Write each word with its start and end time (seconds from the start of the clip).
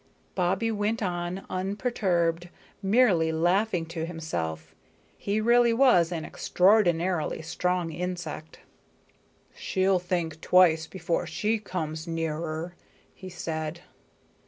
Bobbie 0.33 0.71
went 0.71 1.03
on 1.03 1.45
unperturbed, 1.47 2.49
merely 2.81 3.31
laughing 3.31 3.85
to 3.89 4.03
himself. 4.03 4.73
He 5.15 5.39
really 5.39 5.73
was 5.73 6.11
an 6.11 6.25
extraordinarily 6.25 7.43
strong 7.43 7.91
insect. 7.91 8.61
"She'll 9.55 9.99
think 9.99 10.41
twice 10.41 10.87
before 10.87 11.27
she 11.27 11.59
comes 11.59 12.07
nearer," 12.07 12.73
he 13.13 13.29
said. 13.29 13.81